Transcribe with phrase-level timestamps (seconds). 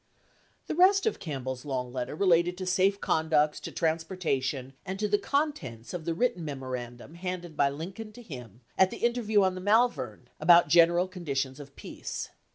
[0.65, 5.19] The rest of Campbell's long letter related to safe conducts, to transportation, and to the
[5.19, 9.61] contents of the written memorandum handed by Lincoln to him at the interview on the
[9.61, 12.29] Malvern about general conditions of peace.